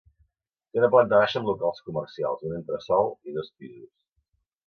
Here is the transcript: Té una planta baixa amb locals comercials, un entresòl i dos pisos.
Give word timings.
Té 0.75 0.79
una 0.79 0.87
planta 0.95 1.19
baixa 1.23 1.37
amb 1.41 1.49
locals 1.49 1.83
comercials, 1.89 2.47
un 2.51 2.57
entresòl 2.61 3.13
i 3.33 3.35
dos 3.37 3.53
pisos. 3.59 3.93